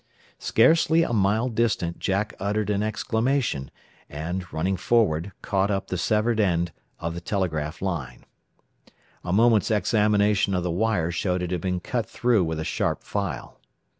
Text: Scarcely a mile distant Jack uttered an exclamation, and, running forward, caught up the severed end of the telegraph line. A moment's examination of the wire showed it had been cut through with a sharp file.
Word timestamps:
Scarcely 0.39 1.03
a 1.03 1.13
mile 1.13 1.47
distant 1.47 1.99
Jack 1.99 2.33
uttered 2.39 2.71
an 2.71 2.81
exclamation, 2.81 3.69
and, 4.09 4.51
running 4.51 4.75
forward, 4.75 5.31
caught 5.43 5.69
up 5.69 5.89
the 5.89 5.95
severed 5.99 6.39
end 6.39 6.71
of 6.99 7.13
the 7.13 7.21
telegraph 7.21 7.83
line. 7.83 8.25
A 9.23 9.31
moment's 9.31 9.69
examination 9.69 10.55
of 10.55 10.63
the 10.63 10.71
wire 10.71 11.11
showed 11.11 11.43
it 11.43 11.51
had 11.51 11.61
been 11.61 11.79
cut 11.81 12.07
through 12.09 12.43
with 12.43 12.59
a 12.59 12.63
sharp 12.65 13.03
file. 13.03 13.59